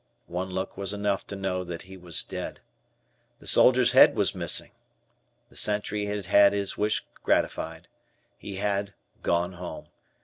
One 0.25 0.49
look 0.49 0.77
was 0.77 0.93
enough 0.93 1.27
to 1.27 1.35
know 1.35 1.63
that 1.63 1.83
he 1.83 1.95
was 1.95 2.23
dead. 2.23 2.61
The 3.37 3.45
soldier's 3.45 3.91
head 3.91 4.15
was 4.15 4.33
missing. 4.33 4.71
The 5.49 5.55
sentry 5.55 6.05
had 6.07 6.25
had 6.25 6.53
his 6.53 6.75
wish 6.75 7.05
gratified. 7.21 7.87
He 8.35 8.55
had 8.55 8.95
"gone 9.21 9.53
home." 9.53 9.89